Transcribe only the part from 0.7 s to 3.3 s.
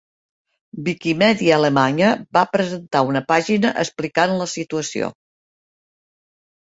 Wikimedia Alemanya va presentar una